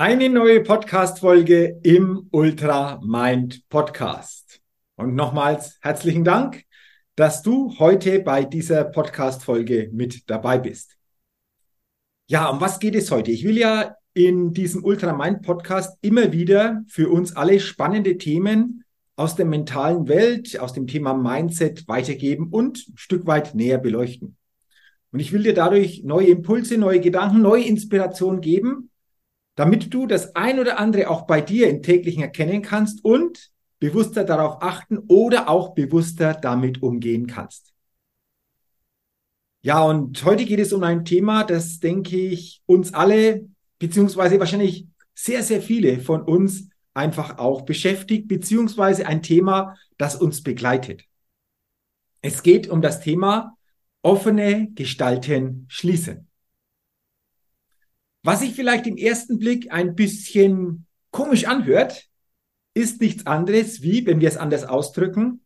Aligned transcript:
Eine 0.00 0.30
neue 0.30 0.62
Podcast-Folge 0.62 1.78
im 1.82 2.26
Ultra 2.30 3.02
Mind 3.04 3.68
Podcast. 3.68 4.62
Und 4.96 5.14
nochmals 5.14 5.76
herzlichen 5.82 6.24
Dank, 6.24 6.64
dass 7.16 7.42
du 7.42 7.78
heute 7.78 8.20
bei 8.20 8.44
dieser 8.44 8.84
Podcast-Folge 8.84 9.90
mit 9.92 10.30
dabei 10.30 10.56
bist. 10.56 10.96
Ja, 12.28 12.48
um 12.48 12.62
was 12.62 12.78
geht 12.78 12.94
es 12.94 13.10
heute? 13.10 13.30
Ich 13.30 13.44
will 13.44 13.58
ja 13.58 13.94
in 14.14 14.54
diesem 14.54 14.84
Ultra 14.84 15.12
Mind 15.12 15.42
Podcast 15.42 15.98
immer 16.00 16.32
wieder 16.32 16.82
für 16.88 17.10
uns 17.10 17.36
alle 17.36 17.60
spannende 17.60 18.16
Themen 18.16 18.84
aus 19.16 19.36
der 19.36 19.44
mentalen 19.44 20.08
Welt, 20.08 20.58
aus 20.58 20.72
dem 20.72 20.86
Thema 20.86 21.12
Mindset 21.12 21.86
weitergeben 21.88 22.48
und 22.50 22.88
ein 22.88 22.96
Stück 22.96 23.26
weit 23.26 23.54
näher 23.54 23.76
beleuchten. 23.76 24.38
Und 25.12 25.20
ich 25.20 25.34
will 25.34 25.42
dir 25.42 25.52
dadurch 25.52 26.04
neue 26.04 26.28
Impulse, 26.28 26.78
neue 26.78 27.00
Gedanken, 27.00 27.42
neue 27.42 27.64
Inspirationen 27.64 28.40
geben, 28.40 28.89
damit 29.60 29.92
du 29.92 30.06
das 30.06 30.34
ein 30.36 30.58
oder 30.58 30.78
andere 30.78 31.10
auch 31.10 31.26
bei 31.26 31.42
dir 31.42 31.68
im 31.68 31.82
täglichen 31.82 32.22
erkennen 32.22 32.62
kannst 32.62 33.04
und 33.04 33.50
bewusster 33.78 34.24
darauf 34.24 34.62
achten 34.62 34.96
oder 35.06 35.50
auch 35.50 35.74
bewusster 35.74 36.32
damit 36.32 36.82
umgehen 36.82 37.26
kannst. 37.26 37.74
Ja, 39.60 39.82
und 39.82 40.24
heute 40.24 40.46
geht 40.46 40.60
es 40.60 40.72
um 40.72 40.82
ein 40.82 41.04
Thema, 41.04 41.44
das 41.44 41.78
denke 41.78 42.16
ich 42.16 42.62
uns 42.64 42.94
alle, 42.94 43.50
beziehungsweise 43.78 44.38
wahrscheinlich 44.40 44.86
sehr, 45.14 45.42
sehr 45.42 45.60
viele 45.60 46.00
von 46.00 46.22
uns 46.22 46.70
einfach 46.94 47.36
auch 47.36 47.60
beschäftigt, 47.60 48.28
beziehungsweise 48.28 49.06
ein 49.06 49.20
Thema, 49.22 49.76
das 49.98 50.16
uns 50.16 50.42
begleitet. 50.42 51.04
Es 52.22 52.42
geht 52.42 52.66
um 52.66 52.80
das 52.80 53.02
Thema 53.02 53.58
offene 54.00 54.70
Gestalten 54.70 55.66
schließen. 55.68 56.29
Was 58.22 58.40
sich 58.40 58.52
vielleicht 58.52 58.86
im 58.86 58.96
ersten 58.96 59.38
Blick 59.38 59.72
ein 59.72 59.94
bisschen 59.94 60.86
komisch 61.10 61.46
anhört, 61.46 62.08
ist 62.74 63.00
nichts 63.00 63.26
anderes 63.26 63.82
wie, 63.82 64.06
wenn 64.06 64.20
wir 64.20 64.28
es 64.28 64.36
anders 64.36 64.64
ausdrücken, 64.64 65.42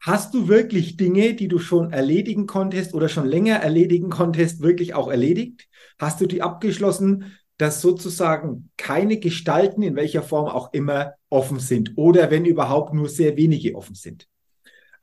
hast 0.00 0.34
du 0.34 0.48
wirklich 0.48 0.96
Dinge, 0.96 1.34
die 1.34 1.48
du 1.48 1.58
schon 1.58 1.92
erledigen 1.92 2.46
konntest 2.46 2.94
oder 2.94 3.08
schon 3.08 3.26
länger 3.26 3.56
erledigen 3.56 4.10
konntest, 4.10 4.60
wirklich 4.60 4.94
auch 4.94 5.08
erledigt? 5.08 5.68
Hast 5.98 6.20
du 6.20 6.26
die 6.26 6.42
abgeschlossen, 6.42 7.36
dass 7.56 7.80
sozusagen 7.80 8.70
keine 8.76 9.18
Gestalten 9.18 9.82
in 9.82 9.94
welcher 9.94 10.22
Form 10.22 10.48
auch 10.48 10.72
immer 10.72 11.14
offen 11.30 11.60
sind 11.60 11.92
oder 11.96 12.30
wenn 12.30 12.44
überhaupt 12.44 12.92
nur 12.92 13.08
sehr 13.08 13.36
wenige 13.36 13.76
offen 13.76 13.94
sind? 13.94 14.28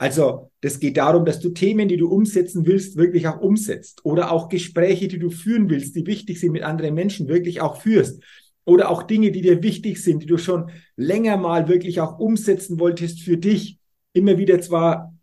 Also 0.01 0.50
das 0.62 0.79
geht 0.79 0.97
darum, 0.97 1.25
dass 1.25 1.39
du 1.41 1.50
Themen, 1.50 1.88
die 1.88 1.95
du 1.95 2.09
umsetzen 2.09 2.66
willst, 2.66 2.97
wirklich 2.97 3.28
auch 3.28 3.39
umsetzt. 3.39 4.03
Oder 4.03 4.31
auch 4.31 4.50
Gespräche, 4.50 5.07
die 5.07 5.19
du 5.19 5.29
führen 5.29 5.69
willst, 5.69 5.95
die 5.95 6.07
wichtig 6.07 6.39
sind 6.39 6.53
mit 6.53 6.63
anderen 6.63 6.95
Menschen, 6.95 7.28
wirklich 7.28 7.62
auch 7.62 7.79
führst. 7.79 8.19
Oder 8.66 8.90
auch 8.90 9.03
Dinge, 9.03 9.31
die 9.31 9.41
dir 9.41 9.61
wichtig 9.61 10.01
sind, 10.01 10.23
die 10.23 10.25
du 10.25 10.40
schon 10.40 10.72
länger 10.95 11.38
mal 11.38 11.67
wirklich 11.67 12.01
auch 12.01 12.17
umsetzen 12.17 12.79
wolltest 12.79 13.22
für 13.22 13.38
dich. 13.38 13.78
Immer 14.11 14.40
wieder 14.40 14.59
zwar 14.59 15.13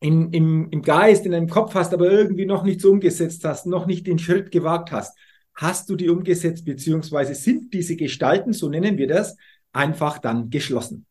in, 0.00 0.30
im, 0.34 0.68
im 0.70 0.82
Geist, 0.82 1.24
in 1.24 1.32
deinem 1.32 1.48
Kopf 1.48 1.72
hast, 1.74 1.94
aber 1.94 2.12
irgendwie 2.12 2.44
noch 2.44 2.62
nicht 2.62 2.82
so 2.82 2.90
umgesetzt 2.90 3.42
hast, 3.46 3.64
noch 3.64 3.86
nicht 3.86 4.06
den 4.06 4.18
Schritt 4.18 4.50
gewagt 4.50 4.92
hast. 4.92 5.16
Hast 5.54 5.88
du 5.88 5.96
die 5.96 6.10
umgesetzt, 6.10 6.66
beziehungsweise 6.66 7.34
sind 7.34 7.72
diese 7.72 7.96
Gestalten, 7.96 8.52
so 8.52 8.68
nennen 8.68 8.98
wir 8.98 9.06
das, 9.06 9.38
einfach 9.72 10.18
dann 10.18 10.50
geschlossen. 10.50 11.06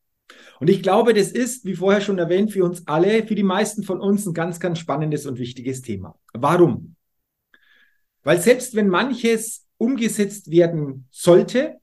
Und 0.59 0.69
ich 0.69 0.83
glaube, 0.83 1.13
das 1.13 1.31
ist, 1.31 1.65
wie 1.65 1.75
vorher 1.75 2.01
schon 2.01 2.19
erwähnt, 2.19 2.51
für 2.51 2.65
uns 2.65 2.85
alle, 2.87 3.25
für 3.25 3.35
die 3.35 3.43
meisten 3.43 3.83
von 3.83 4.01
uns 4.01 4.25
ein 4.25 4.33
ganz, 4.33 4.59
ganz 4.59 4.79
spannendes 4.79 5.25
und 5.25 5.39
wichtiges 5.39 5.81
Thema. 5.81 6.19
Warum? 6.33 6.95
Weil 8.23 8.41
selbst 8.41 8.75
wenn 8.75 8.89
manches 8.89 9.65
umgesetzt 9.77 10.51
werden 10.51 11.07
sollte, 11.09 11.77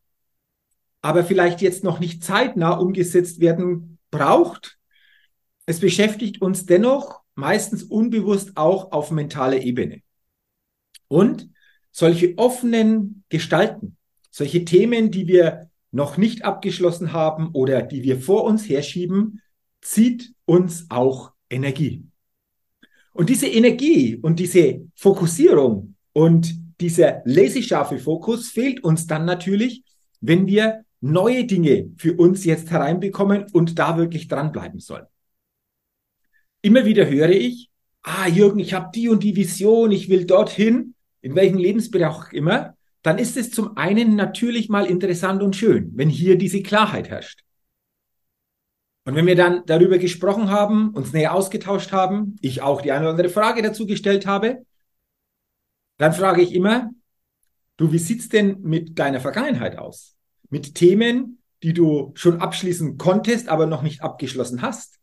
aber 1.01 1.25
vielleicht 1.25 1.63
jetzt 1.63 1.85
noch 1.85 2.01
nicht 2.01 2.23
zeitnah 2.23 2.73
umgesetzt 2.73 3.41
werden 3.41 3.99
braucht, 4.11 4.79
es 5.65 5.81
beschäftigt 5.81 6.43
uns 6.43 6.67
dennoch 6.67 7.21
meistens 7.35 7.83
unbewusst 7.83 8.57
auch 8.57 8.93
auf 8.93 9.11
mentaler 9.11 9.61
Ebene. 9.61 10.03
Und 11.09 11.49
solche 11.91 12.37
offenen 12.37 13.25
Gestalten, 13.29 13.97
solche 14.31 14.65
Themen, 14.65 15.11
die 15.11 15.27
wir 15.27 15.71
noch 15.97 16.19
nicht 16.19 16.45
abgeschlossen 16.45 17.13
haben 17.13 17.49
oder 17.53 17.83
die 17.83 18.03
wir 18.03 18.21
vor 18.21 18.45
uns 18.45 18.69
herschieben, 18.69 19.41
zieht 19.81 20.35
uns 20.45 20.87
auch 20.91 21.33
Energie. 21.51 22.05
Und 23.13 23.31
diese 23.31 23.47
Energie 23.47 24.17
und 24.17 24.39
diese 24.39 24.83
Fokussierung 24.95 25.97
und 26.13 26.55
dieser 26.81 27.23
laserscharfe 27.25 27.99
Fokus 27.99 28.51
fehlt 28.51 28.85
uns 28.85 29.07
dann 29.07 29.25
natürlich, 29.25 29.85
wenn 30.21 30.47
wir 30.47 30.85
neue 31.01 31.47
Dinge 31.47 31.91
für 31.97 32.15
uns 32.15 32.45
jetzt 32.45 32.71
hereinbekommen 32.71 33.47
und 33.53 33.79
da 33.79 33.97
wirklich 33.97 34.29
dranbleiben 34.29 34.81
sollen. 34.81 35.07
Immer 36.61 36.85
wieder 36.85 37.09
höre 37.09 37.31
ich, 37.31 37.71
ah 38.03 38.29
Jürgen, 38.29 38.59
ich 38.59 38.75
habe 38.75 38.91
die 38.95 39.09
und 39.09 39.23
die 39.23 39.35
Vision, 39.35 39.93
ich 39.93 40.11
will 40.11 40.27
dorthin, 40.27 40.95
in 41.23 41.35
welchem 41.35 41.59
Lebensbereich 41.59 42.09
auch 42.09 42.33
immer 42.33 42.76
dann 43.07 43.19
ist 43.19 43.37
es 43.37 43.53
zum 43.53 43.77
einen 43.77 44.17
natürlich 44.17 44.69
mal 44.69 44.85
interessant 44.85 45.41
und 45.41 45.55
schön, 45.55 45.93
wenn 45.95 46.09
hier 46.09 46.37
diese 46.37 46.61
Klarheit 46.61 47.09
herrscht. 47.09 47.45
Und 49.05 49.15
wenn 49.15 49.27
wir 49.27 49.37
dann 49.37 49.65
darüber 49.65 49.99
gesprochen 49.99 50.51
haben, 50.51 50.91
uns 50.91 51.13
näher 51.13 51.33
ausgetauscht 51.33 51.93
haben, 51.93 52.35
ich 52.41 52.63
auch 52.63 52.83
die 52.83 52.91
eine 52.91 53.03
oder 53.03 53.11
andere 53.11 53.29
Frage 53.29 53.63
dazu 53.63 53.87
gestellt 53.87 54.27
habe, 54.27 54.67
dann 55.99 56.15
frage 56.15 56.43
ich 56.43 56.53
immer, 56.53 56.91
du, 57.77 57.93
wie 57.93 58.01
sieht's 58.01 58.29
denn 58.29 58.61
mit 58.63 58.99
deiner 58.99 59.21
Vergangenheit 59.21 59.79
aus? 59.79 60.17
Mit 60.51 60.75
Themen, 60.75 61.41
die 61.63 61.75
du 61.75 62.11
schon 62.17 62.41
abschließen 62.41 62.99
konntest, 62.99 63.47
aber 63.49 63.67
noch 63.67 63.83
nicht 63.83 64.03
abgeschlossen 64.03 64.63
hast? 64.63 64.99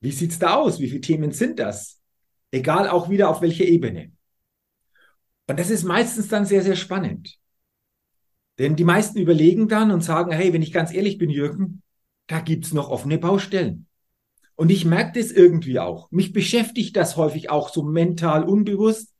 Wie 0.00 0.10
sieht's 0.10 0.40
da 0.40 0.56
aus? 0.56 0.80
Wie 0.80 0.88
viele 0.88 1.02
Themen 1.02 1.30
sind 1.30 1.60
das? 1.60 2.00
Egal 2.50 2.88
auch 2.88 3.08
wieder 3.08 3.28
auf 3.28 3.42
welcher 3.42 3.64
Ebene. 3.64 4.10
Und 5.48 5.58
das 5.58 5.70
ist 5.70 5.84
meistens 5.84 6.28
dann 6.28 6.44
sehr, 6.44 6.62
sehr 6.62 6.76
spannend. 6.76 7.38
Denn 8.58 8.76
die 8.76 8.84
meisten 8.84 9.18
überlegen 9.18 9.68
dann 9.68 9.90
und 9.90 10.02
sagen, 10.02 10.32
hey, 10.32 10.52
wenn 10.52 10.62
ich 10.62 10.72
ganz 10.72 10.92
ehrlich 10.92 11.16
bin, 11.16 11.30
Jürgen, 11.30 11.82
da 12.26 12.40
gibt's 12.40 12.72
noch 12.72 12.90
offene 12.90 13.18
Baustellen. 13.18 13.86
Und 14.56 14.70
ich 14.70 14.84
merke 14.84 15.20
das 15.20 15.30
irgendwie 15.30 15.78
auch. 15.78 16.10
Mich 16.10 16.32
beschäftigt 16.32 16.96
das 16.96 17.16
häufig 17.16 17.50
auch 17.50 17.70
so 17.70 17.82
mental 17.82 18.44
unbewusst. 18.44 19.14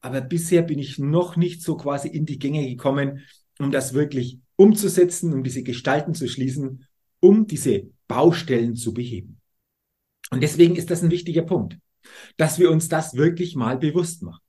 Aber 0.00 0.20
bisher 0.20 0.62
bin 0.62 0.78
ich 0.78 0.98
noch 0.98 1.36
nicht 1.36 1.62
so 1.62 1.76
quasi 1.76 2.08
in 2.08 2.26
die 2.26 2.38
Gänge 2.38 2.66
gekommen, 2.68 3.24
um 3.58 3.70
das 3.70 3.94
wirklich 3.94 4.38
umzusetzen, 4.56 5.32
um 5.32 5.44
diese 5.44 5.62
Gestalten 5.62 6.14
zu 6.14 6.28
schließen, 6.28 6.86
um 7.20 7.46
diese 7.46 7.84
Baustellen 8.08 8.76
zu 8.76 8.92
beheben. 8.92 9.40
Und 10.30 10.42
deswegen 10.42 10.76
ist 10.76 10.90
das 10.90 11.02
ein 11.02 11.10
wichtiger 11.10 11.42
Punkt, 11.42 11.78
dass 12.36 12.58
wir 12.58 12.70
uns 12.70 12.88
das 12.88 13.14
wirklich 13.14 13.54
mal 13.56 13.78
bewusst 13.78 14.22
machen. 14.22 14.42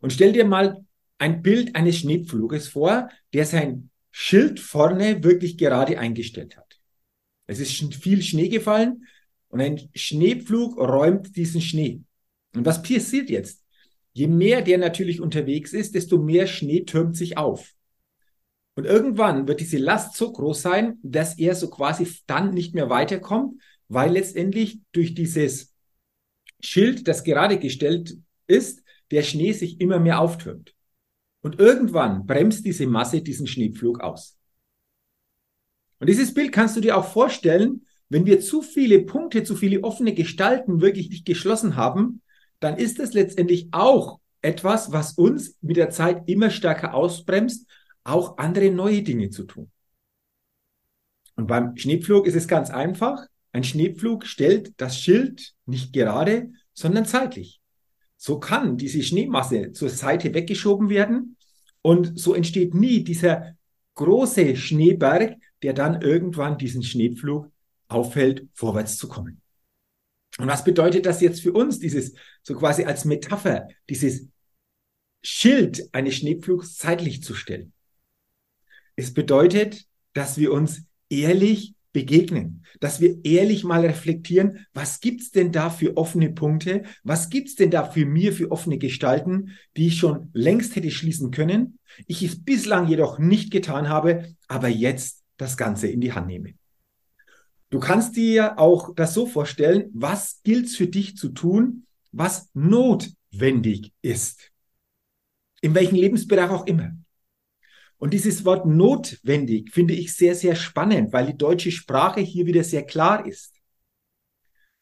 Und 0.00 0.12
stell 0.12 0.32
dir 0.32 0.44
mal 0.44 0.84
ein 1.18 1.42
Bild 1.42 1.74
eines 1.74 1.98
Schneepfluges 1.98 2.68
vor, 2.68 3.08
der 3.32 3.44
sein 3.44 3.90
Schild 4.10 4.60
vorne 4.60 5.22
wirklich 5.22 5.58
gerade 5.58 5.98
eingestellt 5.98 6.56
hat. 6.56 6.78
Es 7.46 7.60
ist 7.60 7.72
viel 7.94 8.22
Schnee 8.22 8.48
gefallen 8.48 9.06
und 9.48 9.60
ein 9.60 9.88
Schneepflug 9.94 10.76
räumt 10.78 11.36
diesen 11.36 11.60
Schnee. 11.60 12.02
Und 12.54 12.66
was 12.66 12.82
passiert 12.82 13.30
jetzt? 13.30 13.64
Je 14.12 14.26
mehr 14.26 14.62
der 14.62 14.78
natürlich 14.78 15.20
unterwegs 15.20 15.72
ist, 15.72 15.94
desto 15.94 16.18
mehr 16.18 16.46
Schnee 16.46 16.84
türmt 16.84 17.16
sich 17.16 17.36
auf. 17.36 17.72
Und 18.74 18.84
irgendwann 18.84 19.48
wird 19.48 19.60
diese 19.60 19.78
Last 19.78 20.16
so 20.16 20.32
groß 20.32 20.62
sein, 20.62 20.98
dass 21.02 21.38
er 21.38 21.54
so 21.54 21.68
quasi 21.68 22.06
dann 22.26 22.54
nicht 22.54 22.74
mehr 22.74 22.90
weiterkommt, 22.90 23.60
weil 23.88 24.12
letztendlich 24.12 24.80
durch 24.92 25.14
dieses 25.14 25.74
Schild, 26.60 27.08
das 27.08 27.24
gerade 27.24 27.58
gestellt 27.58 28.16
ist, 28.46 28.82
der 29.10 29.22
Schnee 29.22 29.52
sich 29.52 29.80
immer 29.80 29.98
mehr 29.98 30.20
auftürmt. 30.20 30.74
Und 31.40 31.58
irgendwann 31.58 32.26
bremst 32.26 32.64
diese 32.64 32.86
Masse 32.86 33.22
diesen 33.22 33.46
Schneepflug 33.46 34.00
aus. 34.00 34.38
Und 36.00 36.08
dieses 36.08 36.34
Bild 36.34 36.52
kannst 36.52 36.76
du 36.76 36.80
dir 36.80 36.96
auch 36.96 37.06
vorstellen, 37.06 37.86
wenn 38.08 38.26
wir 38.26 38.40
zu 38.40 38.62
viele 38.62 39.00
Punkte, 39.00 39.44
zu 39.44 39.54
viele 39.54 39.84
offene 39.84 40.14
Gestalten 40.14 40.80
wirklich 40.80 41.10
nicht 41.10 41.26
geschlossen 41.26 41.76
haben, 41.76 42.22
dann 42.60 42.76
ist 42.76 42.98
es 42.98 43.12
letztendlich 43.12 43.68
auch 43.72 44.20
etwas, 44.40 44.92
was 44.92 45.12
uns 45.12 45.58
mit 45.60 45.76
der 45.76 45.90
Zeit 45.90 46.28
immer 46.28 46.50
stärker 46.50 46.94
ausbremst 46.94 47.68
auch 48.04 48.38
andere 48.38 48.70
neue 48.70 49.02
Dinge 49.02 49.30
zu 49.30 49.44
tun. 49.44 49.70
Und 51.36 51.46
beim 51.46 51.76
Schneepflug 51.76 52.26
ist 52.26 52.34
es 52.34 52.48
ganz 52.48 52.70
einfach. 52.70 53.26
Ein 53.52 53.64
Schneepflug 53.64 54.26
stellt 54.26 54.72
das 54.80 54.98
Schild 54.98 55.54
nicht 55.66 55.92
gerade, 55.92 56.50
sondern 56.72 57.04
zeitlich. 57.04 57.60
So 58.20 58.40
kann 58.40 58.76
diese 58.76 59.02
Schneemasse 59.02 59.72
zur 59.72 59.88
Seite 59.88 60.34
weggeschoben 60.34 60.90
werden 60.90 61.36
und 61.82 62.18
so 62.18 62.34
entsteht 62.34 62.74
nie 62.74 63.04
dieser 63.04 63.54
große 63.94 64.56
Schneeberg, 64.56 65.36
der 65.62 65.72
dann 65.72 66.02
irgendwann 66.02 66.58
diesen 66.58 66.82
Schneepflug 66.82 67.50
auffällt, 67.86 68.48
vorwärts 68.54 68.96
zu 68.96 69.08
kommen. 69.08 69.40
Und 70.38 70.48
was 70.48 70.64
bedeutet 70.64 71.06
das 71.06 71.20
jetzt 71.20 71.40
für 71.40 71.52
uns, 71.52 71.78
dieses 71.78 72.14
so 72.42 72.54
quasi 72.54 72.84
als 72.84 73.04
Metapher, 73.04 73.68
dieses 73.88 74.26
Schild 75.22 75.88
eines 75.92 76.16
Schneepflugs 76.16 76.76
zeitlich 76.76 77.22
zu 77.22 77.34
stellen? 77.34 77.72
Es 78.96 79.14
bedeutet, 79.14 79.86
dass 80.12 80.38
wir 80.38 80.52
uns 80.52 80.82
ehrlich 81.08 81.74
begegnen, 81.98 82.62
dass 82.78 83.00
wir 83.00 83.24
ehrlich 83.24 83.64
mal 83.64 83.80
reflektieren, 83.80 84.64
was 84.72 85.00
gibt's 85.00 85.32
denn 85.32 85.50
da 85.50 85.68
für 85.68 85.96
offene 85.96 86.30
Punkte, 86.30 86.84
was 87.02 87.28
gibt's 87.28 87.56
denn 87.56 87.72
da 87.72 87.90
für 87.90 88.06
mir 88.06 88.32
für 88.32 88.52
offene 88.52 88.78
Gestalten, 88.78 89.56
die 89.76 89.88
ich 89.88 89.98
schon 89.98 90.30
längst 90.32 90.76
hätte 90.76 90.92
schließen 90.92 91.32
können, 91.32 91.80
ich 92.06 92.22
es 92.22 92.44
bislang 92.44 92.86
jedoch 92.86 93.18
nicht 93.18 93.50
getan 93.50 93.88
habe, 93.88 94.36
aber 94.46 94.68
jetzt 94.68 95.24
das 95.38 95.56
Ganze 95.56 95.88
in 95.88 96.00
die 96.00 96.12
Hand 96.12 96.28
nehme. 96.28 96.54
Du 97.70 97.80
kannst 97.80 98.16
dir 98.16 98.60
auch 98.60 98.94
das 98.94 99.12
so 99.12 99.26
vorstellen, 99.26 99.90
was 99.92 100.40
gilt 100.44 100.68
für 100.68 100.86
dich 100.86 101.16
zu 101.16 101.30
tun, 101.30 101.84
was 102.12 102.48
notwendig 102.54 103.92
ist. 104.02 104.52
In 105.62 105.74
welchem 105.74 105.96
Lebensbereich 105.96 106.50
auch 106.50 106.66
immer. 106.68 106.92
Und 107.98 108.14
dieses 108.14 108.44
Wort 108.44 108.64
notwendig 108.64 109.72
finde 109.72 109.94
ich 109.94 110.14
sehr, 110.14 110.34
sehr 110.34 110.54
spannend, 110.54 111.12
weil 111.12 111.26
die 111.26 111.36
deutsche 111.36 111.72
Sprache 111.72 112.20
hier 112.20 112.46
wieder 112.46 112.62
sehr 112.62 112.84
klar 112.84 113.26
ist. 113.26 113.54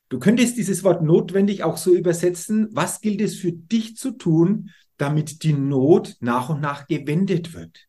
Du 0.08 0.18
könntest 0.18 0.56
dieses 0.56 0.84
Wort 0.84 1.02
notwendig 1.02 1.64
auch 1.64 1.78
so 1.78 1.94
übersetzen, 1.94 2.68
was 2.70 3.00
gilt 3.00 3.20
es 3.20 3.36
für 3.36 3.52
dich 3.52 3.96
zu 3.96 4.12
tun, 4.12 4.70
damit 4.98 5.42
die 5.42 5.52
Not 5.52 6.16
nach 6.20 6.48
und 6.50 6.60
nach 6.60 6.86
gewendet 6.86 7.54
wird. 7.54 7.88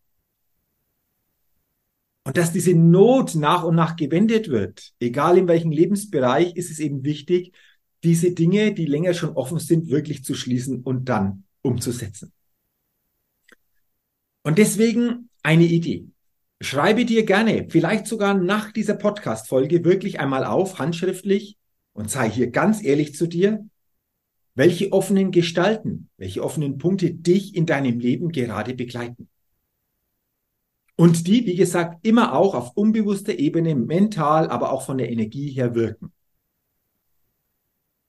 Und 2.24 2.38
dass 2.38 2.52
diese 2.52 2.74
Not 2.74 3.36
nach 3.36 3.64
und 3.64 3.76
nach 3.76 3.96
gewendet 3.96 4.50
wird, 4.50 4.94
egal 5.00 5.38
in 5.38 5.48
welchem 5.48 5.72
Lebensbereich, 5.72 6.56
ist 6.56 6.72
es 6.72 6.80
eben 6.80 7.04
wichtig, 7.04 7.54
diese 8.04 8.32
Dinge, 8.32 8.74
die 8.74 8.86
länger 8.86 9.14
schon 9.14 9.32
offen 9.32 9.60
sind, 9.60 9.90
wirklich 9.90 10.24
zu 10.24 10.34
schließen 10.34 10.82
und 10.82 11.08
dann 11.10 11.44
umzusetzen. 11.62 12.34
Und 14.48 14.58
deswegen 14.60 15.30
eine 15.44 15.66
Idee. 15.66 16.08
Schreibe 16.62 17.04
dir 17.04 17.26
gerne, 17.26 17.68
vielleicht 17.68 18.08
sogar 18.08 18.34
nach 18.34 18.72
dieser 18.72 18.94
Podcast-Folge 18.94 19.84
wirklich 19.84 20.22
einmal 20.22 20.46
auf, 20.46 20.80
handschriftlich, 20.80 21.58
und 21.92 22.10
sei 22.10 22.30
hier 22.30 22.50
ganz 22.50 22.82
ehrlich 22.82 23.14
zu 23.14 23.28
dir, 23.28 23.68
welche 24.56 24.94
offenen 24.94 25.32
Gestalten, 25.32 26.10
welche 26.16 26.46
offenen 26.46 26.78
Punkte 26.78 27.14
dich 27.14 27.56
in 27.56 27.66
deinem 27.66 28.00
Leben 28.00 28.32
gerade 28.32 28.74
begleiten. 28.74 29.28
Und 30.96 31.28
die, 31.28 31.46
wie 31.46 31.56
gesagt, 31.56 32.08
immer 32.08 32.34
auch 32.34 32.56
auf 32.56 32.72
unbewusster 32.78 33.38
Ebene, 33.38 33.76
mental, 33.76 34.48
aber 34.48 34.72
auch 34.72 34.86
von 34.86 34.98
der 34.98 35.12
Energie 35.12 35.52
her 35.52 35.76
wirken. 35.76 36.14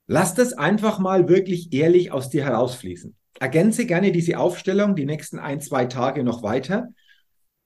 Lass 0.08 0.34
das 0.34 0.54
einfach 0.54 0.98
mal 0.98 1.28
wirklich 1.28 1.72
ehrlich 1.72 2.10
aus 2.10 2.30
dir 2.30 2.44
herausfließen 2.44 3.14
ergänze 3.40 3.86
gerne 3.86 4.12
diese 4.12 4.38
Aufstellung 4.38 4.96
die 4.96 5.06
nächsten 5.06 5.38
ein, 5.38 5.60
zwei 5.60 5.86
Tage 5.86 6.24
noch 6.24 6.42
weiter. 6.42 6.88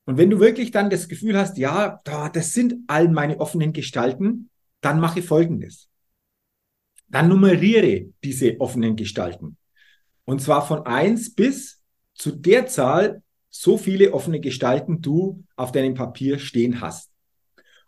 Und 0.05 0.19
wenn 0.19 0.31
du 0.31 0.41
wirklich 0.41 0.71
dann 0.71 0.91
das 0.91 1.09
Gefühl 1.09 1.37
hast, 1.37 1.59
ja, 1.59 2.01
das 2.05 2.53
sind 2.53 2.75
all 2.89 3.09
meine 3.09 3.41
offenen 3.41 3.73
Gestalten, 3.73 4.51
dann 4.81 5.01
mache 5.01 5.23
Folgendes. 5.23 5.89
Dann 7.09 7.29
nummeriere 7.29 8.13
diese 8.25 8.61
offenen 8.61 8.97
Gestalten. 8.97 9.57
Und 10.25 10.41
zwar 10.41 10.67
von 10.67 10.87
eins 10.87 11.35
bis 11.35 11.83
zu 12.15 12.33
der 12.33 12.67
Zahl, 12.67 13.23
so 13.49 13.77
viele 13.77 14.13
offene 14.13 14.41
Gestalten 14.41 15.03
du 15.03 15.45
auf 15.57 15.73
deinem 15.73 15.95
Papier 15.95 16.39
stehen 16.39 16.81
hast. 16.81 17.11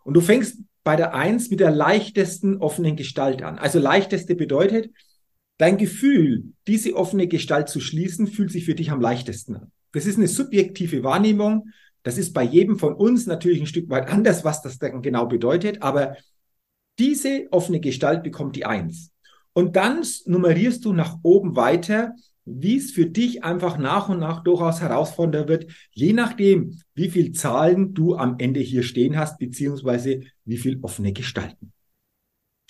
Und 0.03 0.13
du 0.13 0.21
fängst 0.21 0.59
bei 0.85 0.95
der 0.95 1.13
eins 1.13 1.49
mit 1.49 1.59
der 1.59 1.71
leichtesten 1.71 2.57
offenen 2.57 2.95
Gestalt 2.95 3.43
an. 3.43 3.57
Also 3.57 3.79
leichteste 3.79 4.35
bedeutet, 4.35 4.89
Dein 5.57 5.77
Gefühl, 5.77 6.51
diese 6.67 6.95
offene 6.95 7.27
Gestalt 7.27 7.69
zu 7.69 7.79
schließen, 7.79 8.27
fühlt 8.27 8.51
sich 8.51 8.65
für 8.65 8.75
dich 8.75 8.91
am 8.91 8.99
leichtesten 8.99 9.55
an. 9.55 9.71
Das 9.93 10.05
ist 10.05 10.17
eine 10.17 10.27
subjektive 10.27 11.03
Wahrnehmung. 11.03 11.69
Das 12.03 12.17
ist 12.17 12.33
bei 12.33 12.43
jedem 12.43 12.77
von 12.77 12.93
uns 12.93 13.25
natürlich 13.25 13.61
ein 13.61 13.67
Stück 13.67 13.89
weit 13.89 14.09
anders, 14.09 14.43
was 14.43 14.61
das 14.61 14.77
dann 14.79 15.01
genau 15.01 15.27
bedeutet. 15.27 15.81
Aber 15.81 16.17
diese 16.99 17.47
offene 17.51 17.79
Gestalt 17.79 18.21
bekommt 18.21 18.57
die 18.57 18.65
Eins. 18.65 19.11
Und 19.53 19.77
dann 19.77 20.05
nummerierst 20.25 20.83
du 20.83 20.91
nach 20.91 21.17
oben 21.23 21.55
weiter, 21.55 22.13
wie 22.45 22.77
es 22.77 22.91
für 22.91 23.07
dich 23.07 23.43
einfach 23.43 23.77
nach 23.77 24.07
und 24.07 24.19
nach 24.19 24.43
durchaus 24.43 24.79
herausfordernder 24.79 25.47
wird, 25.47 25.71
je 25.91 26.13
nachdem, 26.13 26.79
wie 26.93 27.09
viel 27.09 27.31
Zahlen 27.31 27.93
du 27.93 28.15
am 28.15 28.35
Ende 28.37 28.59
hier 28.59 28.83
stehen 28.83 29.17
hast, 29.17 29.39
beziehungsweise 29.39 30.21
wie 30.45 30.57
viel 30.57 30.79
offene 30.81 31.11
Gestalten. 31.11 31.73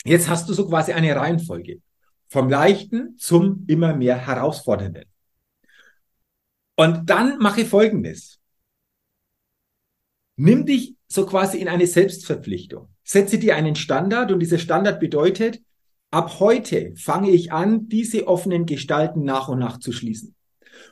Jetzt 0.05 0.29
hast 0.29 0.48
du 0.48 0.53
so 0.53 0.67
quasi 0.67 0.94
eine 0.94 1.15
Reihenfolge. 1.15 1.82
Vom 2.27 2.50
Leichten 2.50 3.17
zum 3.17 3.65
immer 3.67 3.96
mehr 3.96 4.17
Herausfordernden. 4.17 5.05
Und 6.75 7.10
dann 7.10 7.38
mache 7.38 7.65
Folgendes. 7.65 8.39
Nimm 10.38 10.65
dich 10.65 10.96
so 11.08 11.25
quasi 11.25 11.60
in 11.60 11.70
eine 11.70 11.88
Selbstverpflichtung. 11.88 12.89
Setze 13.03 13.39
dir 13.39 13.55
einen 13.55 13.75
Standard 13.75 14.32
und 14.32 14.39
dieser 14.39 14.58
Standard 14.58 15.00
bedeutet, 15.00 15.62
ab 16.12 16.40
heute 16.40 16.94
fange 16.96 17.32
ich 17.32 17.52
an, 17.52 17.90
diese 17.90 18.28
offenen 18.28 18.66
Gestalten 18.66 19.24
nach 19.24 19.48
und 19.48 19.60
nach 19.60 19.80
zu 19.80 19.92
schließen. 19.92 20.36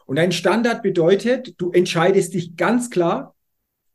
Und 0.06 0.20
ein 0.20 0.32
Standard 0.32 0.84
bedeutet, 0.84 1.56
du 1.58 1.72
entscheidest 1.72 2.34
dich 2.34 2.56
ganz 2.56 2.90
klar, 2.90 3.36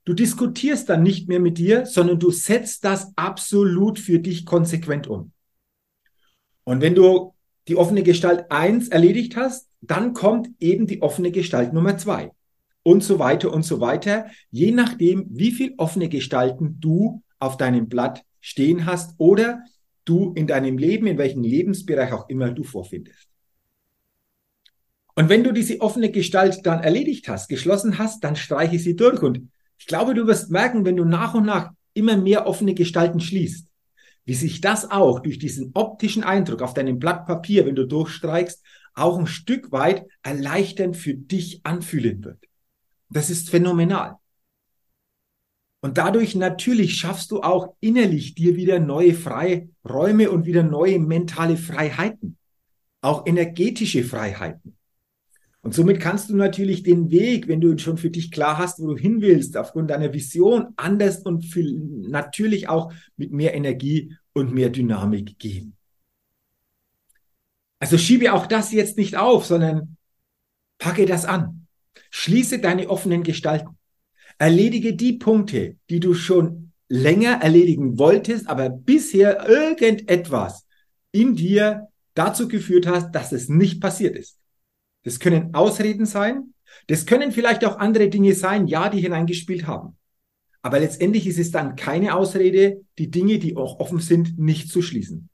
du 0.04 0.14
diskutierst 0.14 0.88
dann 0.88 1.02
nicht 1.02 1.28
mehr 1.28 1.40
mit 1.40 1.58
dir, 1.58 1.86
sondern 1.86 2.18
du 2.18 2.30
setzt 2.30 2.84
das 2.84 3.12
absolut 3.16 3.98
für 3.98 4.18
dich 4.18 4.46
konsequent 4.46 5.06
um. 5.06 5.32
Und 6.64 6.80
wenn 6.80 6.94
du 6.94 7.34
die 7.68 7.76
offene 7.76 8.02
Gestalt 8.02 8.50
eins 8.50 8.88
erledigt 8.88 9.36
hast, 9.36 9.68
dann 9.80 10.14
kommt 10.14 10.48
eben 10.60 10.86
die 10.86 11.02
offene 11.02 11.30
Gestalt 11.30 11.72
Nummer 11.72 11.98
zwei 11.98 12.32
und 12.82 13.04
so 13.04 13.18
weiter 13.18 13.52
und 13.52 13.64
so 13.64 13.80
weiter, 13.80 14.26
je 14.50 14.70
nachdem, 14.72 15.26
wie 15.28 15.52
viel 15.52 15.74
offene 15.76 16.08
Gestalten 16.08 16.76
du 16.80 17.22
auf 17.38 17.56
deinem 17.56 17.88
Blatt 17.88 18.24
stehen 18.40 18.86
hast 18.86 19.14
oder 19.18 19.62
du 20.08 20.32
in 20.34 20.46
deinem 20.46 20.78
Leben, 20.78 21.06
in 21.06 21.18
welchem 21.18 21.42
Lebensbereich 21.42 22.12
auch 22.12 22.28
immer 22.28 22.50
du 22.50 22.64
vorfindest. 22.64 23.28
Und 25.14 25.28
wenn 25.28 25.42
du 25.42 25.52
diese 25.52 25.80
offene 25.80 26.10
Gestalt 26.10 26.64
dann 26.64 26.82
erledigt 26.82 27.28
hast, 27.28 27.48
geschlossen 27.48 27.98
hast, 27.98 28.22
dann 28.22 28.36
streiche 28.36 28.78
sie 28.78 28.94
durch. 28.94 29.20
Und 29.22 29.50
ich 29.76 29.86
glaube, 29.86 30.14
du 30.14 30.26
wirst 30.26 30.50
merken, 30.50 30.84
wenn 30.84 30.96
du 30.96 31.04
nach 31.04 31.34
und 31.34 31.44
nach 31.44 31.72
immer 31.92 32.16
mehr 32.16 32.46
offene 32.46 32.74
Gestalten 32.74 33.18
schließt, 33.18 33.66
wie 34.24 34.34
sich 34.34 34.60
das 34.60 34.90
auch 34.90 35.18
durch 35.18 35.38
diesen 35.38 35.72
optischen 35.74 36.22
Eindruck 36.22 36.62
auf 36.62 36.72
deinem 36.72 37.00
Blatt 37.00 37.26
Papier, 37.26 37.66
wenn 37.66 37.74
du 37.74 37.86
durchstreichst, 37.86 38.62
auch 38.94 39.18
ein 39.18 39.26
Stück 39.26 39.72
weit 39.72 40.06
erleichternd 40.22 40.96
für 40.96 41.14
dich 41.14 41.60
anfühlen 41.64 42.24
wird. 42.24 42.38
Das 43.10 43.30
ist 43.30 43.50
phänomenal. 43.50 44.16
Und 45.80 45.96
dadurch 45.96 46.34
natürlich 46.34 46.96
schaffst 46.96 47.30
du 47.30 47.42
auch 47.42 47.74
innerlich 47.80 48.34
dir 48.34 48.56
wieder 48.56 48.80
neue 48.80 49.14
Freiräume 49.14 50.30
und 50.30 50.44
wieder 50.44 50.64
neue 50.64 50.98
mentale 50.98 51.56
Freiheiten, 51.56 52.36
auch 53.00 53.26
energetische 53.26 54.02
Freiheiten. 54.02 54.76
Und 55.62 55.74
somit 55.74 56.00
kannst 56.00 56.30
du 56.30 56.36
natürlich 56.36 56.82
den 56.82 57.10
Weg, 57.10 57.46
wenn 57.46 57.60
du 57.60 57.76
schon 57.78 57.98
für 57.98 58.10
dich 58.10 58.30
klar 58.30 58.58
hast, 58.58 58.80
wo 58.80 58.88
du 58.88 58.96
hin 58.96 59.20
willst, 59.20 59.56
aufgrund 59.56 59.90
deiner 59.90 60.12
Vision, 60.12 60.68
anders 60.76 61.18
und 61.22 61.44
viel, 61.44 61.78
natürlich 62.08 62.68
auch 62.68 62.92
mit 63.16 63.32
mehr 63.32 63.54
Energie 63.54 64.16
und 64.32 64.52
mehr 64.52 64.70
Dynamik 64.70 65.38
gehen. 65.38 65.76
Also 67.80 67.98
schiebe 67.98 68.32
auch 68.32 68.46
das 68.46 68.72
jetzt 68.72 68.96
nicht 68.96 69.16
auf, 69.16 69.46
sondern 69.46 69.96
packe 70.78 71.06
das 71.06 71.24
an. 71.24 71.66
Schließe 72.10 72.60
deine 72.60 72.88
offenen 72.88 73.22
Gestalten. 73.22 73.77
Erledige 74.38 74.94
die 74.94 75.14
Punkte, 75.14 75.76
die 75.90 76.00
du 76.00 76.14
schon 76.14 76.72
länger 76.88 77.40
erledigen 77.42 77.98
wolltest, 77.98 78.48
aber 78.48 78.70
bisher 78.70 79.48
irgendetwas 79.48 80.66
in 81.12 81.34
dir 81.34 81.88
dazu 82.14 82.48
geführt 82.48 82.86
hast, 82.86 83.12
dass 83.12 83.32
es 83.32 83.48
nicht 83.48 83.80
passiert 83.80 84.16
ist. 84.16 84.38
Das 85.04 85.20
können 85.20 85.54
Ausreden 85.54 86.06
sein. 86.06 86.54
Das 86.86 87.06
können 87.06 87.32
vielleicht 87.32 87.64
auch 87.64 87.78
andere 87.78 88.08
Dinge 88.08 88.34
sein, 88.34 88.66
ja, 88.66 88.88
die 88.88 89.00
hineingespielt 89.00 89.66
haben. 89.66 89.96
Aber 90.62 90.80
letztendlich 90.80 91.26
ist 91.26 91.38
es 91.38 91.50
dann 91.50 91.76
keine 91.76 92.14
Ausrede, 92.14 92.84
die 92.98 93.10
Dinge, 93.10 93.38
die 93.38 93.56
auch 93.56 93.78
offen 93.80 94.00
sind, 94.00 94.38
nicht 94.38 94.70
zu 94.70 94.82
schließen. 94.82 95.28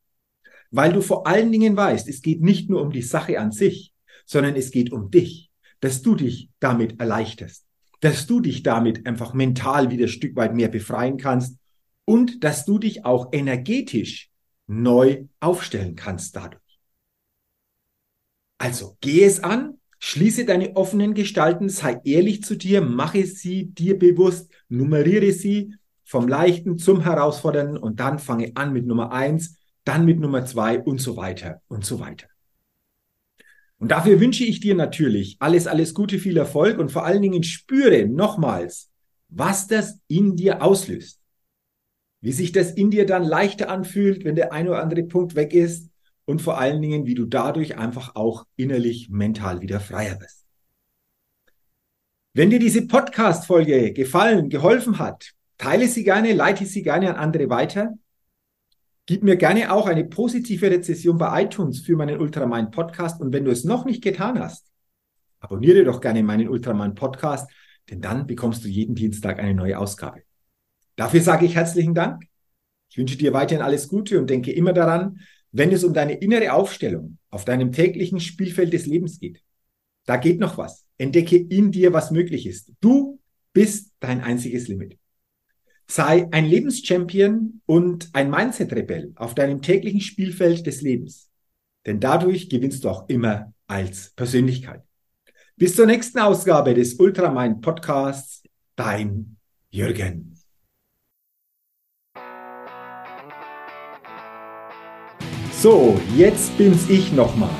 Weil 0.70 0.92
du 0.92 1.00
vor 1.00 1.26
allen 1.26 1.50
Dingen 1.50 1.76
weißt, 1.76 2.08
es 2.08 2.20
geht 2.20 2.42
nicht 2.42 2.68
nur 2.68 2.82
um 2.82 2.90
die 2.90 3.02
Sache 3.02 3.38
an 3.40 3.50
sich, 3.52 3.92
sondern 4.26 4.54
es 4.56 4.70
geht 4.70 4.92
um 4.92 5.10
dich, 5.10 5.50
dass 5.80 6.02
du 6.02 6.14
dich 6.14 6.50
damit 6.60 7.00
erleichterst, 7.00 7.64
dass 8.04 8.26
du 8.26 8.40
dich 8.40 8.62
damit 8.62 9.06
einfach 9.06 9.32
mental 9.32 9.90
wieder 9.90 10.04
ein 10.04 10.08
Stück 10.08 10.36
weit 10.36 10.54
mehr 10.54 10.68
befreien 10.68 11.16
kannst 11.16 11.56
und 12.04 12.44
dass 12.44 12.66
du 12.66 12.78
dich 12.78 13.06
auch 13.06 13.32
energetisch 13.32 14.30
neu 14.66 15.24
aufstellen 15.40 15.96
kannst 15.96 16.36
dadurch. 16.36 16.60
Also 18.58 18.98
geh 19.00 19.24
es 19.24 19.42
an, 19.42 19.78
schließe 20.00 20.44
deine 20.44 20.76
offenen 20.76 21.14
Gestalten, 21.14 21.70
sei 21.70 21.98
ehrlich 22.04 22.42
zu 22.42 22.56
dir, 22.56 22.82
mache 22.82 23.24
sie 23.24 23.70
dir 23.70 23.98
bewusst, 23.98 24.52
nummeriere 24.68 25.32
sie 25.32 25.74
vom 26.02 26.28
Leichten 26.28 26.76
zum 26.76 27.00
Herausfordernden 27.00 27.78
und 27.78 28.00
dann 28.00 28.18
fange 28.18 28.52
an 28.54 28.74
mit 28.74 28.86
Nummer 28.86 29.12
eins, 29.12 29.56
dann 29.84 30.04
mit 30.04 30.20
Nummer 30.20 30.44
zwei 30.44 30.78
und 30.78 31.00
so 31.00 31.16
weiter 31.16 31.62
und 31.68 31.86
so 31.86 32.00
weiter. 32.00 32.26
Und 33.84 33.90
dafür 33.90 34.18
wünsche 34.18 34.44
ich 34.44 34.60
dir 34.60 34.74
natürlich 34.74 35.36
alles, 35.40 35.66
alles 35.66 35.92
Gute, 35.92 36.18
viel 36.18 36.38
Erfolg 36.38 36.78
und 36.78 36.90
vor 36.90 37.04
allen 37.04 37.20
Dingen 37.20 37.42
spüre 37.42 38.06
nochmals, 38.06 38.90
was 39.28 39.66
das 39.66 39.98
in 40.08 40.36
dir 40.36 40.62
auslöst. 40.62 41.20
Wie 42.22 42.32
sich 42.32 42.50
das 42.50 42.70
in 42.70 42.90
dir 42.90 43.04
dann 43.04 43.24
leichter 43.24 43.68
anfühlt, 43.68 44.24
wenn 44.24 44.36
der 44.36 44.54
ein 44.54 44.68
oder 44.68 44.80
andere 44.80 45.02
Punkt 45.02 45.34
weg 45.34 45.52
ist 45.52 45.90
und 46.24 46.40
vor 46.40 46.58
allen 46.58 46.80
Dingen, 46.80 47.04
wie 47.04 47.14
du 47.14 47.26
dadurch 47.26 47.76
einfach 47.76 48.16
auch 48.16 48.46
innerlich, 48.56 49.10
mental 49.10 49.60
wieder 49.60 49.80
freier 49.80 50.14
bist. 50.14 50.46
Wenn 52.32 52.48
dir 52.48 52.60
diese 52.60 52.86
Podcast-Folge 52.86 53.92
gefallen, 53.92 54.48
geholfen 54.48 54.98
hat, 54.98 55.32
teile 55.58 55.88
sie 55.88 56.04
gerne, 56.04 56.32
leite 56.32 56.64
sie 56.64 56.82
gerne 56.82 57.10
an 57.10 57.16
andere 57.16 57.50
weiter. 57.50 57.92
Gib 59.06 59.22
mir 59.22 59.36
gerne 59.36 59.70
auch 59.70 59.86
eine 59.86 60.04
positive 60.04 60.70
Rezession 60.70 61.18
bei 61.18 61.44
iTunes 61.44 61.80
für 61.80 61.94
meinen 61.94 62.20
Ultramind 62.20 62.70
Podcast. 62.70 63.20
Und 63.20 63.32
wenn 63.32 63.44
du 63.44 63.50
es 63.50 63.64
noch 63.64 63.84
nicht 63.84 64.02
getan 64.02 64.38
hast, 64.38 64.66
abonniere 65.40 65.84
doch 65.84 66.00
gerne 66.00 66.22
meinen 66.22 66.48
Ultramind 66.48 66.94
Podcast, 66.94 67.50
denn 67.90 68.00
dann 68.00 68.26
bekommst 68.26 68.64
du 68.64 68.68
jeden 68.68 68.94
Dienstag 68.94 69.38
eine 69.38 69.54
neue 69.54 69.78
Ausgabe. 69.78 70.22
Dafür 70.96 71.20
sage 71.20 71.44
ich 71.44 71.54
herzlichen 71.54 71.94
Dank. 71.94 72.24
Ich 72.88 72.96
wünsche 72.96 73.18
dir 73.18 73.32
weiterhin 73.34 73.62
alles 73.62 73.88
Gute 73.88 74.18
und 74.18 74.30
denke 74.30 74.52
immer 74.52 74.72
daran, 74.72 75.20
wenn 75.52 75.70
es 75.70 75.84
um 75.84 75.92
deine 75.92 76.14
innere 76.14 76.52
Aufstellung 76.52 77.18
auf 77.28 77.44
deinem 77.44 77.72
täglichen 77.72 78.20
Spielfeld 78.20 78.72
des 78.72 78.86
Lebens 78.86 79.20
geht, 79.20 79.42
da 80.06 80.16
geht 80.16 80.40
noch 80.40 80.56
was. 80.58 80.86
Entdecke 80.96 81.36
in 81.36 81.70
dir, 81.72 81.92
was 81.92 82.10
möglich 82.10 82.46
ist. 82.46 82.72
Du 82.80 83.20
bist 83.52 83.92
dein 84.00 84.22
einziges 84.22 84.68
Limit. 84.68 84.98
Sei 85.86 86.28
ein 86.30 86.46
Lebenschampion 86.46 87.60
und 87.66 88.08
ein 88.14 88.30
Mindset-Rebell 88.30 89.12
auf 89.16 89.34
deinem 89.34 89.60
täglichen 89.62 90.00
Spielfeld 90.00 90.66
des 90.66 90.80
Lebens. 90.80 91.30
Denn 91.86 92.00
dadurch 92.00 92.48
gewinnst 92.48 92.84
du 92.84 92.88
auch 92.88 93.08
immer 93.08 93.52
als 93.66 94.12
Persönlichkeit. 94.16 94.82
Bis 95.56 95.76
zur 95.76 95.86
nächsten 95.86 96.18
Ausgabe 96.18 96.74
des 96.74 96.94
Ultramind 96.94 97.60
Podcasts. 97.60 98.42
Dein 98.76 99.36
Jürgen. 99.70 100.36
So, 105.52 105.98
jetzt 106.16 106.56
bin's 106.58 106.90
ich 106.90 107.12
nochmal. 107.12 107.54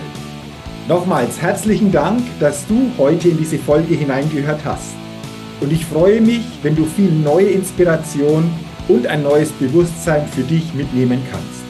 Nochmals 0.88 1.40
herzlichen 1.40 1.92
Dank, 1.92 2.22
dass 2.40 2.66
du 2.66 2.90
heute 2.98 3.28
in 3.28 3.38
diese 3.38 3.58
Folge 3.58 3.94
hineingehört 3.94 4.64
hast. 4.64 4.94
Und 5.64 5.72
ich 5.72 5.86
freue 5.86 6.20
mich, 6.20 6.42
wenn 6.62 6.76
du 6.76 6.84
viel 6.84 7.10
neue 7.10 7.46
Inspiration 7.46 8.50
und 8.86 9.06
ein 9.06 9.22
neues 9.22 9.50
Bewusstsein 9.52 10.28
für 10.28 10.42
dich 10.42 10.74
mitnehmen 10.74 11.22
kannst. 11.32 11.64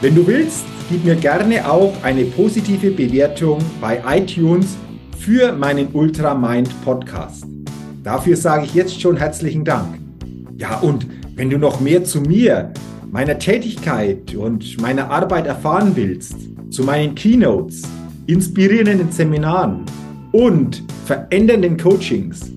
Wenn 0.00 0.16
du 0.16 0.26
willst, 0.26 0.64
gib 0.90 1.04
mir 1.04 1.14
gerne 1.14 1.70
auch 1.70 1.94
eine 2.02 2.24
positive 2.24 2.90
Bewertung 2.90 3.60
bei 3.80 4.02
iTunes 4.04 4.76
für 5.16 5.52
meinen 5.52 5.90
Ultra 5.92 6.34
Mind 6.34 6.70
Podcast. 6.84 7.44
Dafür 8.02 8.36
sage 8.36 8.64
ich 8.64 8.74
jetzt 8.74 9.00
schon 9.00 9.16
herzlichen 9.16 9.64
Dank. 9.64 10.00
Ja, 10.56 10.80
und 10.80 11.06
wenn 11.36 11.50
du 11.50 11.58
noch 11.58 11.78
mehr 11.78 12.02
zu 12.02 12.20
mir 12.20 12.72
meiner 13.12 13.38
Tätigkeit 13.38 14.34
und 14.34 14.82
meiner 14.82 15.08
Arbeit 15.08 15.46
erfahren 15.46 15.92
willst, 15.94 16.34
zu 16.70 16.82
meinen 16.82 17.14
Keynotes, 17.14 17.82
inspirierenden 18.26 19.12
Seminaren 19.12 19.84
und 20.32 20.82
verändernden 21.04 21.76
Coachings, 21.76 22.51